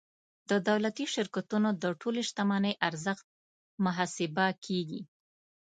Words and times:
د 0.49 0.51
دولتي 0.69 1.05
شرکتونو 1.13 1.69
د 1.83 1.83
ټولې 2.01 2.21
شتمنۍ 2.29 2.73
ارزښت 2.87 3.25
محاسبه 3.85 4.45
کیږي. 4.65 5.01